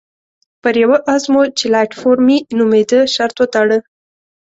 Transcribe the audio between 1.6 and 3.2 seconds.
لایټ فور مي نومېده